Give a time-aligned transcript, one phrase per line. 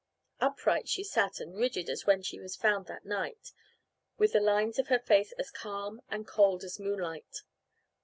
[0.39, 3.51] Upright she sat and rigid as when she was found that night,
[4.17, 7.43] with the lines of her face as calm and cold as moonlight.